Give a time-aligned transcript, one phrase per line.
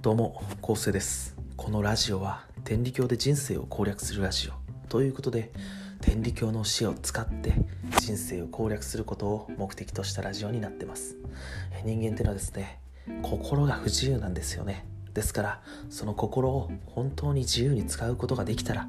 [0.00, 1.36] どうも、昴生です。
[1.56, 4.52] このラジオは天理教で人生を攻略するラジオ
[4.88, 5.52] ということで、
[6.00, 7.52] 天理教の教えを使って
[7.98, 11.16] 人生を攻略することを目的としたラジオになってます。
[11.84, 12.78] 人間ってのはですね、
[13.22, 14.86] 心が不自由なんですよね。
[15.14, 18.84] ですから、その心を本当に自由に使うことができたら、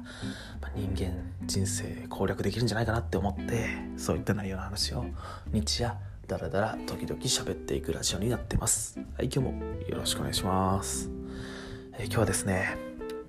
[0.60, 1.12] まあ人間、
[1.44, 5.04] 人生攻略できるんじゃないかなって思って、そういった内容の話を
[5.52, 5.96] 日夜
[6.30, 9.00] だらだら時々喋っていくラジオになってます。
[9.16, 11.10] はい今日もよろしくお願いします、
[11.94, 12.78] えー今日はですね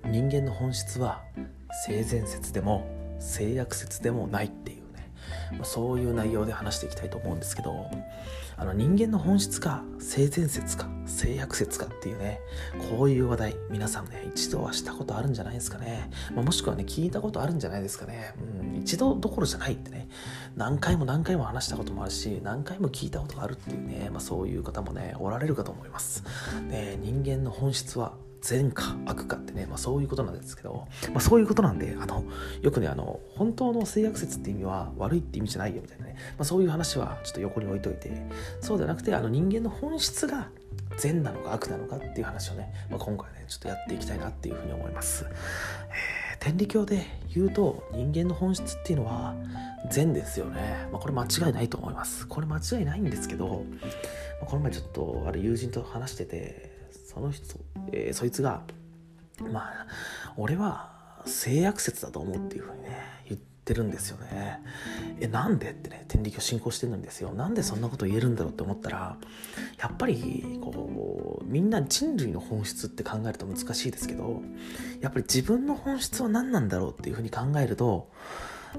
[0.04, 1.20] 人間の本質は
[1.84, 4.81] 性善説でも性悪説でもないっていう、
[5.52, 7.90] まあそういう内容で話していきたいと思うんですけど
[8.56, 12.40] あの人間の本質か性善説か性悪説かっていうね
[12.90, 20.08] こういう話題皆さんね一度はしたことあるんじゃないですかね、まあもしくはね聞いたことあるんじゃないですかね、うん、一度どころじゃないってね。
[20.56, 26.24] 何回も何回も話したこともあるし何回も聞いたことがあるっていうね、まあ、そういう方もねおられるかと思います、
[26.68, 28.12] ね、人間の本質は
[28.42, 32.24] 善か悪かってね、まあ、そういうことなんですけど、まあ、そういうことなんであの
[32.60, 38.10] よくねあの本当の性悪説って意味は悪いって意味じゃないよみたいなね、まあ、そういう話はちょっと横に置いといて
[38.60, 40.48] そうじゃなくてあの人間の本質が
[40.98, 49.36] 善なのか悪なのかっていう話をね、まあ、今回ねちょっとやっていきたいなっていうふうに思います、えー天理教で言うと人間の本質っていうのは
[49.92, 52.26] 善ですよね、まあ、これ間違いないと思います。
[52.26, 53.64] これ間違いないんですけど、
[54.40, 56.72] まあこの前ちょっとある友人と話してて
[57.06, 58.62] その人、えーそいつが
[59.40, 59.86] まあ
[60.36, 60.90] 俺は
[61.26, 62.90] 性悪説だと思うっていうふうにね
[63.28, 64.60] 言ってるんですよね。
[65.20, 67.32] えなんでってね天理教信仰してるんですよ。
[67.32, 69.16] なんでそんなこと言えるんだろうって思ったら
[69.78, 74.42] やっぱりこうみんな人類の本質って考えると難しいですけど
[75.00, 78.10] やっぱり自分の本質は何なんだろうっていうふうに考えると、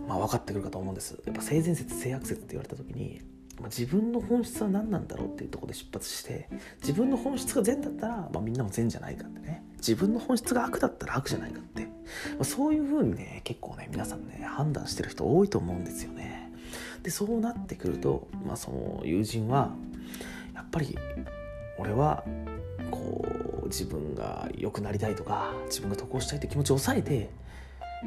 [0.07, 1.21] まあ、分かってくるかと思うんです。
[1.25, 3.21] やっぱ性善説性悪説って言われた時に、
[3.65, 6.49] 自分の本質は何なんだろうっていうとこで出発して
[6.81, 9.63] 自分の本質が善だったら、まあ、みんなも善じゃないかってね。
[9.77, 11.89] 自分の本質が悪だったら悪じゃないかって、ま
[12.41, 16.51] あ、そういうふうにね結構ね皆さんね判断してる人多いと思うんですよね。
[17.03, 19.71] でそうなってくると、まあ、その友人は
[20.55, 20.97] やっぱり
[21.77, 22.23] 俺は
[22.91, 23.25] こ
[23.63, 27.29] う自分が良くなりたいとか自分が得をしたいって気持ちを抑えて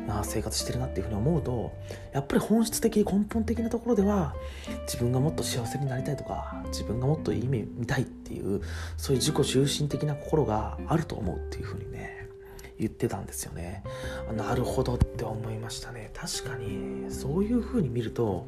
[0.06, 1.72] な生活してるなっていうふうに思うと
[2.12, 4.34] やっぱり本質的根本的なところでは
[4.86, 8.62] 自分がもっと幸せになりたいとか自分がもっといい夢見たいっていう
[8.96, 12.28] そういう自己中心的な心があると思うっていうふうにね
[12.78, 13.82] 言ってたんですよね。
[14.36, 16.10] なるほどって思いましたね。
[16.14, 18.46] 確かにそういうふうに見ると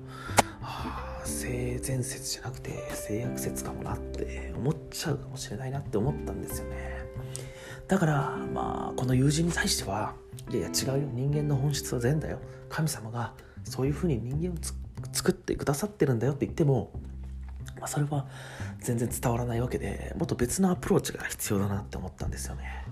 [0.61, 6.98] ああ性善説じゃなくて性悪説かもなって思っちゃうかもしれないなって思ったんですよね。
[7.89, 10.15] だからまあこの友人に対しては
[10.51, 12.39] いやいや違うよ人間の本質は善だよ。
[12.69, 13.33] 神様が
[13.65, 14.57] そういうふうに人間を
[15.13, 16.91] 作ってくださってるんだよって言っても、
[17.79, 18.27] まあ、それは
[18.81, 22.85] 全然伝わらないわけでもっと別のアプローチが必要だなって思ったんですよね。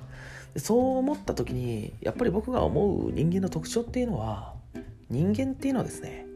[0.54, 4.54] でそう思った時にやっぱり僕が思う人間の特徴っていうのは
[5.10, 6.26] 人間っていうのはですね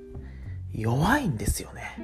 [0.75, 1.97] 弱いんですよね。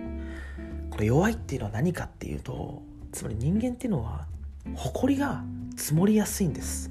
[0.91, 4.27] これ弱いっていうのは何かっていうとつまり人間っていうのは
[4.75, 5.44] 誇りが
[5.76, 6.91] 積もりやすいんです。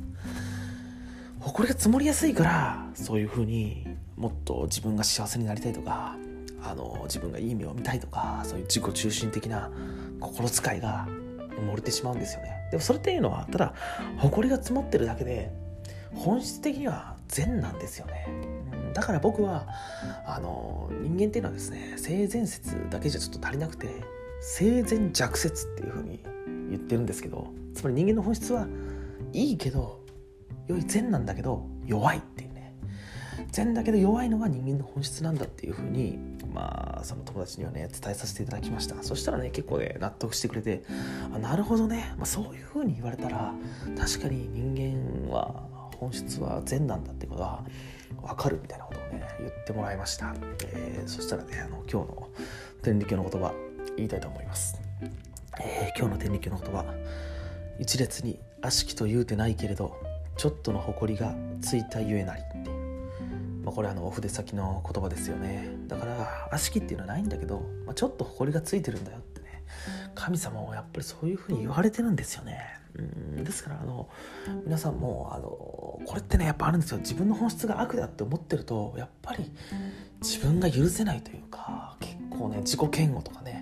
[1.40, 3.86] 誇りが積もりやすいからそういうふうに
[4.16, 6.16] もっと自分が幸せになりたいとか
[6.64, 9.70] あの自分がいい目を見たいとかそういう自己中心的な
[10.20, 11.08] 心遣いが
[11.58, 12.68] 埋もれてしまうんですよね。
[12.72, 13.74] でもそれっていうのはただ
[14.18, 15.52] 誇りが積もってるだけで
[16.14, 18.28] 本質的には善なんですよね。
[18.94, 19.68] だから僕は
[20.26, 23.88] あの人間っていうのはですね性善説だけじゃちょっと足りなくて
[24.42, 26.24] 性善弱説っていうふうに
[26.70, 28.68] 言ってるんですけどつまり人間の本質は
[29.34, 30.02] いいけど
[30.68, 32.76] 良い善なんだけど弱いっていうね。
[33.52, 36.18] 善だけど弱いのが人間の本質なんだっていうふうに
[36.54, 39.02] まあその友達にはね伝えさせていただきました。
[39.04, 40.84] そしたらね結構ね納得してくれて
[41.34, 43.54] あなるほどね、まあ、そういうふうに言われたら
[43.98, 45.64] 確かに人間は
[45.98, 47.64] 本質は善なんだってことは
[48.22, 50.34] 分かるみたいなことをね言ってもらいました、
[50.66, 52.30] えーそしたらねあの今日の
[52.82, 53.54] 天理教の言葉
[53.96, 54.78] 言いたいと思います、
[55.62, 56.86] えー今日の天理教の言葉。
[57.80, 59.98] 一列に悪しきと言うてないけれど
[60.38, 65.70] ちょっとの誇りがついたゆえなりっていう、まあ、これあのお筆先の言葉ですよね。
[65.88, 69.64] だから悪しきっていうのはないんだけど、まあ、ちょっと誇りがついてるんだよってね。
[70.14, 72.60] 神様もやっぱりそういうふうに言われてるんですよね。
[72.98, 74.08] うんですからあの
[74.64, 75.48] 皆さんもあの
[76.06, 77.00] これってねやっぱあるんですよ。
[77.00, 79.52] 自分の本質が悪だって思ってるとやっぱり
[80.22, 83.55] 自分が許せないというか結構ね自己嫌悪とかね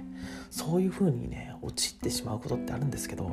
[0.53, 3.31] そういうふうにね陥ってしまうことってあるんですけど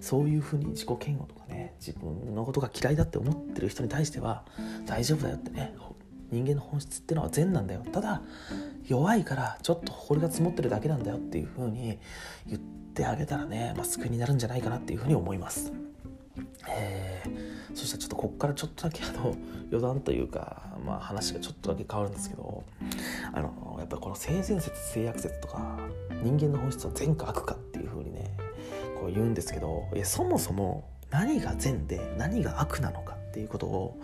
[0.00, 4.42] そういうふうに自己嫌悪とかね自分のことが嫌いだって思ってる人に対しては
[4.86, 5.74] 大丈夫だよってね
[6.30, 7.84] 人間の本質ってのは善なんだよ。
[7.92, 8.22] ただ
[8.88, 11.98] 弱いからちょっと誇りが積もってるだけなんだよっていうふうに
[12.46, 12.60] 言っ
[12.94, 15.72] てあげたらね、まあ、救いになるんじゃないかなっていうふうに思います。
[16.68, 19.36] えー、そしたらちょっとこっからちょっとだけあの
[19.70, 22.64] 余談というか、まあ、話がちょっとだけ変わるんですけど
[23.32, 25.78] あのやっぱりこの性善説性悪説とか
[26.22, 28.36] 人間の本質は善か悪かっていう風にね
[29.00, 34.00] こう言うんですけどえそもそも何が善で何が悪なのかっていうことを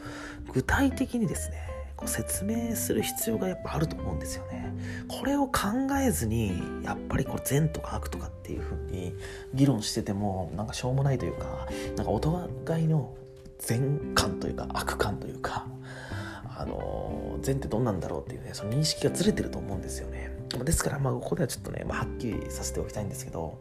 [0.53, 4.73] 具体的にですねこう説明する必要がやっぱあると思うんですよね。
[5.09, 5.61] これを考
[6.01, 9.15] えずにやっぱりこう善とか悪とかっていう風に
[9.55, 13.15] 議論しててもなんかしょうもないというかなんかお互いの
[13.59, 15.67] 善感というか悪感というか
[16.57, 20.32] あの善ってどんなんだろうっていうねその認識がずれてると思うんですよね。
[20.65, 23.59] ですからまあここではちょっとね、まあ、はっきりさせておきたいんですけど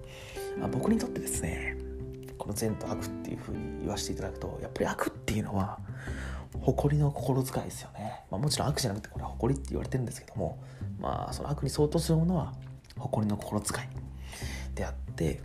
[0.72, 1.78] 僕にとってですね
[2.38, 5.80] この善と悪っていうふうに言わせていただくとやっぱり悪っていうのは
[6.60, 10.62] 誇りの心遣いですよね、まあ、もちろん悪じゃなくてこれは誇りって言われてるんですけども
[11.00, 12.54] まあその悪に相当するものは
[12.98, 13.88] 誇りの心遣い
[14.76, 15.42] であって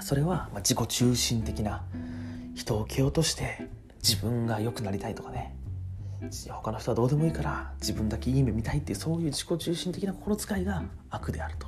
[0.00, 1.84] それはま自己中心的な
[2.54, 3.68] 人を蹴落として
[4.02, 5.54] 自分が良くなりたいとかね
[6.30, 11.66] 他の人はどうでもいいから自分だけいい目見たいっていうそういう自己中心的な心遣いが悪であると。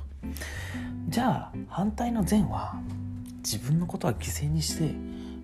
[1.09, 2.79] じゃあ反対の善は
[3.43, 4.95] 自分のことは犠牲にして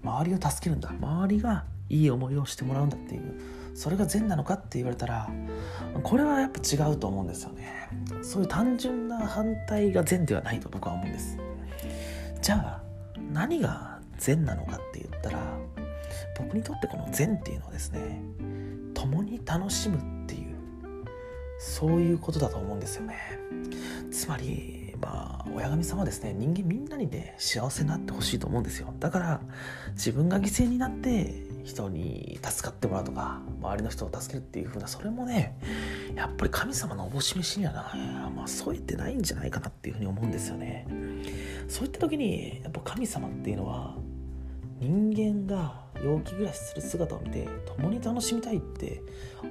[0.03, 0.89] 周りを助けるんだ。
[0.89, 3.21] 周りがいい思いをしてもらうんだっていう
[3.75, 5.29] それが善なのかって言われたら
[6.03, 7.89] これはやっぱ違うと思うんですよね。
[8.21, 11.37] そういう単純な反対が善ではないと僕は思うんです。
[12.41, 12.81] じゃあ
[13.31, 15.39] 何が善なのかって言ったら
[16.37, 18.21] 僕にとってこの善っていうのはですね
[19.01, 20.55] 共に楽しむっていう
[21.59, 23.17] そういうことだと思うんですよね。
[24.11, 28.93] つまりまあ親神様はですね人間みんなにね幸せになってほしいと思うんですよ。
[28.99, 29.41] だから
[29.93, 31.33] 自分が犠牲になって
[31.63, 35.57] 人に助かってもらうとか周りの人を助けるっていう風なそれもね
[36.15, 40.85] やっぱり神様のおぼし飯にはな、まあ、添えてないんじゃないかなっていうふうに思うんですよね。
[41.67, 43.95] そういった時にやっぱ神様っていうのは
[44.79, 49.01] 人間が陽気暮らしする姿を見て共に楽しみたいって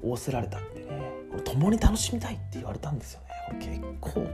[0.03, 0.87] 仰せられたってね。
[1.31, 3.27] これ共に楽しみたいって言われたんですよね。
[3.49, 4.27] これ結構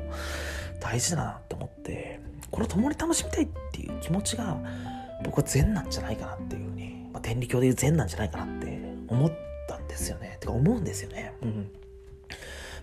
[0.80, 2.20] 大事だなって思って。
[2.50, 4.56] これ共に楽しみたいっていう気持ちが
[5.24, 8.78] 僕は善なんじゃないかなっていうふうに、まあ、天理教でいう善なんじゃないかなって
[9.08, 9.32] 思っ
[9.68, 10.36] たんですよね。
[10.40, 11.34] てか思うんですよね。
[11.42, 11.72] うん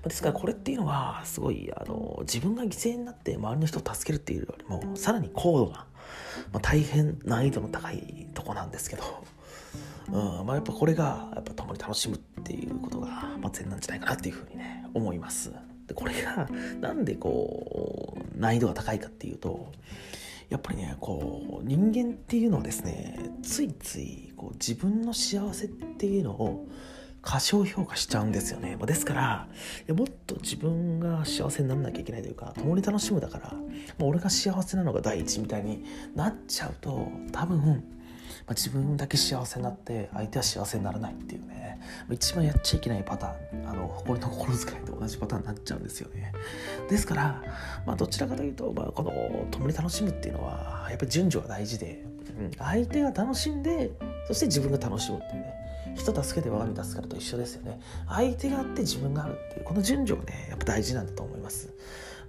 [0.04, 5.88] ですからこれっていうのはすごいあの自分が犠牲になって周りの人を助けるっていうよりもさらに高度な
[6.52, 9.04] まあ、大変難易度の高いとこなんですけど、
[10.08, 13.08] うんまあ、やっぱこれがやっぱ共に楽しむっていうことが、
[13.42, 15.52] まあ、善なんじゃないかなっていうふうにね思います。
[15.88, 19.72] でこれがなんでこう難易度が高いかっていうと
[20.50, 26.68] やっぱりねこう人間っていうのはですねついついこう自分の幸せっていうのを
[27.24, 28.78] 過小評価しちゃうんですよね。
[28.86, 29.48] ですから、
[29.96, 33.60] もっと自分が幸せにならなきゃいけないというか、共に楽しむだから、ま
[34.02, 35.86] あ、俺が幸せなのが第一みたいに
[36.16, 37.58] なっちゃうと、多分、
[38.46, 41.80] まあ、自分だけ幸せになって相手は幸せにならないっていうね、
[42.12, 46.34] 一番やっちゃいけないパターンあの誇りの心遣いと同じパターンになっちゃうんですよね。
[46.90, 47.42] ですから、
[47.86, 52.04] まあ、どちらかというと、まあ、この共に楽しむっていうのはやっぱり順序が大事で、
[52.38, 53.92] うん、相手が楽しんで
[54.28, 55.63] そして自分が楽しむっていうね。
[55.96, 57.80] 人助けて我が身助かると一緒ですよね。
[58.08, 61.74] 相手があって自分があるっていうこの順序がねやっぱ大事なんだと思います。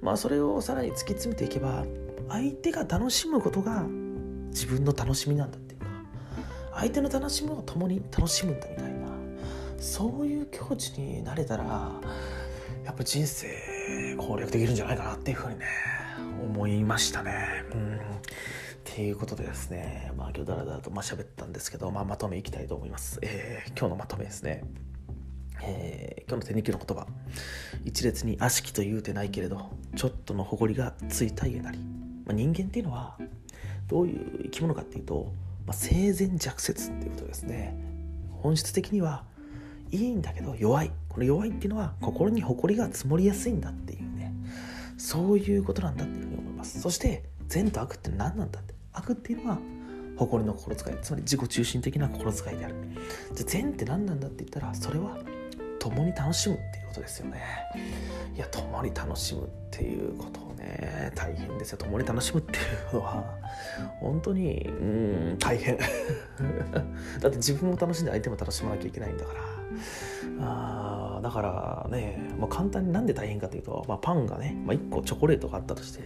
[0.02, 1.84] まあそれをさらに突き詰めていけば
[2.28, 3.84] 相手が楽しむことが
[4.50, 5.86] 自分の楽しみなんだっていうか
[6.74, 9.08] 相手の楽しむを共に楽しむんだみたいな
[9.78, 11.64] そういう境地になれたら
[12.84, 13.48] やっぱ人生
[14.18, 15.66] 攻略できるんじゃないかなっていうふうにね
[16.44, 17.64] 思いましたね。
[17.72, 17.93] うん。
[18.94, 23.18] ていうことでですね、まあ今日だらだらとまあ喋ったんですけど、まあ、まとめいきたいと思います。
[23.22, 24.62] えー、今日のまとめですね。
[25.64, 27.08] えー、今日の手日記の言葉。
[27.84, 31.78] 一列に悪しきと言うてないけれど、ちょっとの誇りがついたゆえなり。
[32.24, 33.18] まあ、人間っていうのは、
[33.88, 35.32] どういう生き物かっていうと、
[35.66, 37.76] まあ、生前弱説っていうことですね。
[38.30, 39.24] 本質的には
[39.90, 40.92] いいんだけど弱い。
[41.08, 44.32] この弱いっていうのは心に誇りが積もりやすいんだっていうね。
[44.98, 46.80] そういうことなんだっていうふうに思います。
[46.80, 49.58] そして、善と悪って何なんだって悪っていうのは
[50.16, 50.96] 誇りの心遣い。
[51.02, 52.74] つまり自己中心的な心遣いである。
[53.34, 55.18] じゃあ善って何なんだって言ったらそれは
[55.78, 57.42] 共に楽しむっていうことですよね。
[58.34, 61.12] いや共に楽しむっていうことをね。
[61.14, 61.78] 大変ですよ。
[61.78, 62.60] 共に楽しむってい
[62.92, 63.24] うのは
[64.00, 64.70] 本当にう
[65.34, 65.76] ん大変。
[67.20, 69.40] だって自分も楽しんで相手も楽しまなきゃいけないんだから。
[70.40, 76.00] あだからね、まあ、簡単になんで大変かというと、まあ、パンがね、まあ、1個チョコレートがあったとして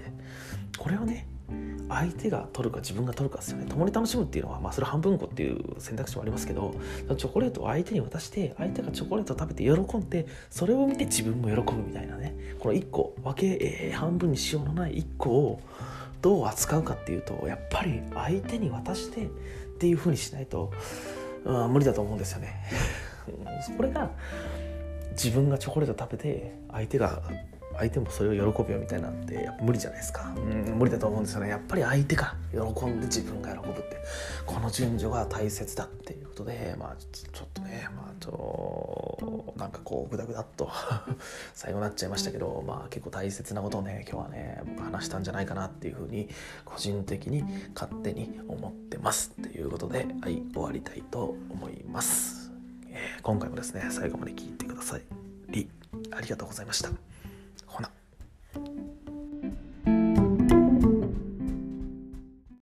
[0.79, 1.27] これをね
[1.89, 6.75] 相手が取るか自分が取るかですよね共に楽しむっていうのはまあそれ半分こっていう選択肢もありますけど
[7.17, 15.61] チョコレートを相手に渡して相手がチョコレートを食べて喜んでそれを見て自分も喜ぶみたいなねこの1個分け、えー、半分にしようのない1個を
[16.21, 19.29] どう扱うかっていうとやっぱり相手に渡してっ
[19.79, 20.73] ていう風にしないと、
[21.45, 22.65] うん、無理だと思うんですよね。
[23.77, 24.11] これが
[25.13, 27.23] 自分がチョコレート食べて相手が
[27.79, 31.49] 相手もそれを喜ぶよみたいなんてやっぱ無理じゃないですか、うん、無理だと思うんですよね。
[31.49, 33.97] やっぱり相手が喜んで自分が喜ぶって
[34.45, 40.71] この順序が大切だっていうことでまあちょっとねまあちょなんかこうグダグダっと
[41.55, 46.29] 最後になっちゃいましたけどまあ結構大切なことをね今日はね僕話したんじゃないかなっていうふうに
[46.65, 47.45] 個人的に
[47.75, 52.51] 勝手に思ってますっていうことではい終わりたいと思います、
[52.91, 55.03] えー、今回もですね最後まで聞いてください
[55.49, 55.69] り
[56.11, 57.08] ありがとうございました。
[57.67, 57.91] ほな。